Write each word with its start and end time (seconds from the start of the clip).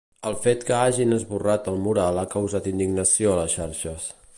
El 0.27 0.35
fet 0.45 0.63
que 0.69 0.73
hagin 0.77 1.13
esborrat 1.19 1.69
el 1.73 1.79
mural 1.85 2.21
ha 2.23 2.27
causat 2.35 2.71
indignació 2.75 3.35
a 3.37 3.41
les 3.43 3.59
xarxes. 3.61 4.15